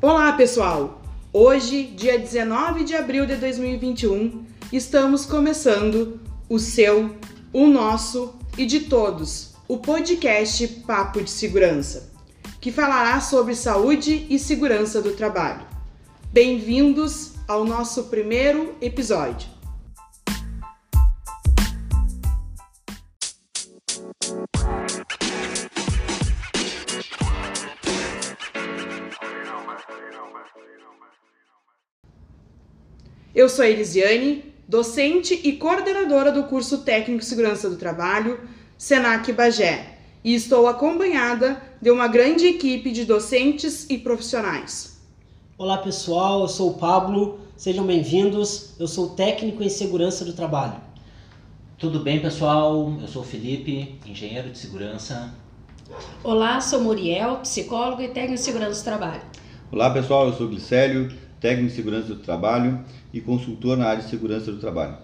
[0.00, 1.02] Olá, pessoal!
[1.32, 7.16] Hoje, dia 19 de abril de 2021, estamos começando o seu,
[7.52, 12.12] o nosso e de todos, o podcast Papo de Segurança,
[12.60, 15.66] que falará sobre saúde e segurança do trabalho.
[16.32, 19.57] Bem-vindos ao nosso primeiro episódio.
[33.38, 38.40] Eu sou a Elisiane, docente e coordenadora do curso Técnico de Segurança do Trabalho,
[38.76, 45.00] Senac Bagé, e estou acompanhada de uma grande equipe de docentes e profissionais.
[45.56, 48.74] Olá pessoal, eu sou o Pablo, sejam bem-vindos.
[48.76, 50.80] Eu sou técnico em segurança do trabalho.
[51.78, 52.92] Tudo bem, pessoal?
[53.00, 55.32] Eu sou o Felipe, engenheiro de segurança.
[56.24, 59.22] Olá, sou Muriel, psicólogo e técnico de segurança do trabalho.
[59.70, 64.10] Olá, pessoal, eu sou Glicélio, técnico de segurança do trabalho e consultor na área de
[64.10, 64.96] segurança do trabalho.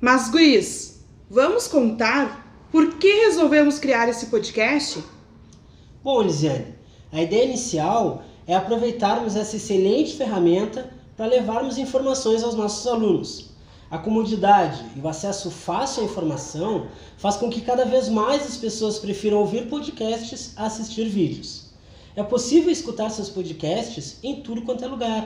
[0.00, 5.02] Mas, Guiz, vamos contar por que resolvemos criar esse podcast?
[6.02, 6.74] Bom, Lisiane,
[7.10, 13.53] a ideia inicial é aproveitarmos essa excelente ferramenta para levarmos informações aos nossos alunos.
[13.94, 18.56] A comodidade e o acesso fácil à informação faz com que cada vez mais as
[18.56, 21.66] pessoas prefiram ouvir podcasts a assistir vídeos.
[22.16, 25.24] É possível escutar seus podcasts em tudo quanto é lugar.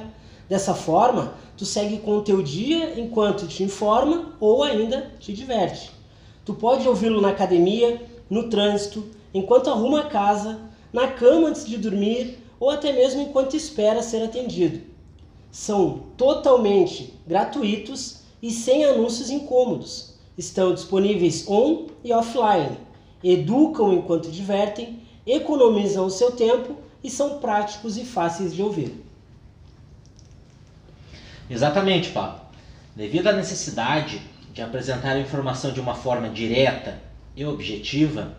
[0.50, 5.90] Dessa forma, tu segue com o teu dia enquanto te informa ou ainda te diverte.
[6.44, 9.02] Tu pode ouvi-lo na academia, no trânsito,
[9.32, 10.60] enquanto arruma a casa,
[10.92, 14.82] na cama antes de dormir ou até mesmo enquanto espera ser atendido.
[15.50, 20.14] São totalmente gratuitos e sem anúncios incômodos.
[20.36, 22.76] Estão disponíveis on e offline.
[23.22, 29.04] Educam enquanto divertem, economizam o seu tempo e são práticos e fáceis de ouvir.
[31.50, 32.40] Exatamente, Pablo.
[32.94, 34.20] Devido à necessidade
[34.52, 37.00] de apresentar a informação de uma forma direta
[37.36, 38.36] e objetiva,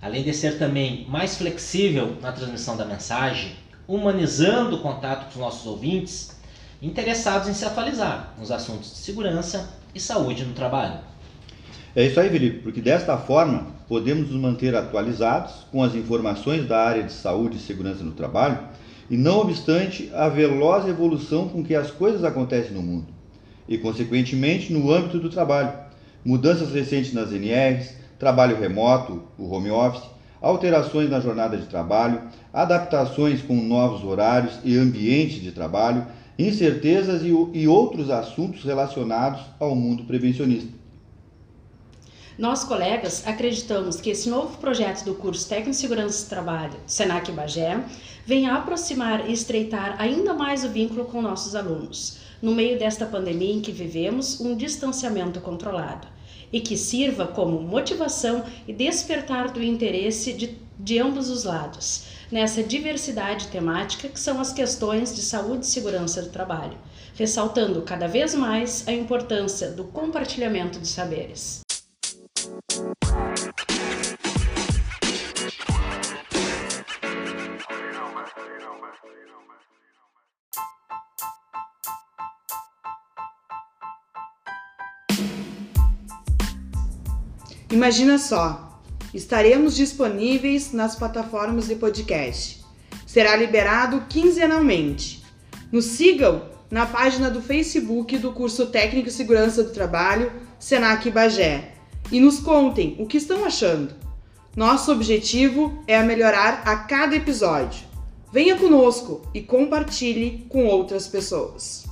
[0.00, 3.52] além de ser também mais flexível na transmissão da mensagem,
[3.88, 6.35] humanizando o contato com os nossos ouvintes,
[6.80, 10.98] interessados em se atualizar nos assuntos de segurança e saúde no trabalho.
[11.94, 16.78] É isso aí, Felipe, porque desta forma podemos nos manter atualizados com as informações da
[16.78, 18.58] área de saúde e segurança no trabalho
[19.08, 23.06] e não obstante a veloz evolução com que as coisas acontecem no mundo
[23.68, 25.72] e, consequentemente, no âmbito do trabalho.
[26.24, 30.04] Mudanças recentes nas NRs, trabalho remoto, o home office,
[30.40, 32.20] alterações na jornada de trabalho,
[32.52, 36.06] adaptações com novos horários e ambientes de trabalho,
[36.38, 40.76] incertezas e, e outros assuntos relacionados ao mundo prevencionista.
[42.38, 47.32] Nós, colegas, acreditamos que esse novo projeto do curso Técnico de Segurança do Trabalho, Senac
[47.32, 47.82] Bagé,
[48.26, 53.54] venha aproximar e estreitar ainda mais o vínculo com nossos alunos, no meio desta pandemia
[53.54, 56.06] em que vivemos um distanciamento controlado,
[56.52, 62.62] e que sirva como motivação e despertar do interesse de, de ambos os lados, nessa
[62.62, 66.78] diversidade temática que são as questões de saúde e segurança do trabalho,
[67.16, 71.62] ressaltando cada vez mais a importância do compartilhamento de saberes.
[87.68, 88.65] Imagina só,
[89.16, 92.62] estaremos disponíveis nas plataformas de podcast.
[93.06, 95.24] Será liberado quinzenalmente.
[95.72, 101.72] Nos sigam na página do Facebook do curso Técnico e Segurança do Trabalho, Senac Bagé,
[102.12, 103.94] e nos contem o que estão achando.
[104.54, 107.86] Nosso objetivo é melhorar a cada episódio.
[108.30, 111.85] Venha conosco e compartilhe com outras pessoas.